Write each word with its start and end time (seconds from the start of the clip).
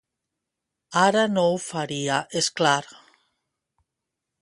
Ara 1.01 1.27
no 1.35 1.45
ho 1.51 1.61
faria, 1.65 2.19
és 2.43 2.51
clar. 2.61 2.83